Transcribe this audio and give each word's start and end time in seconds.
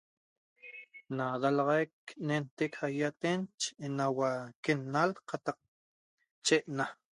Na 1.15 1.25
dalaxaic 1.41 1.93
nentec 2.27 2.73
saiaten 2.79 3.39
enaua 3.85 4.31
quenal 4.63 5.09
qataq 5.29 5.57
checna 6.45 6.85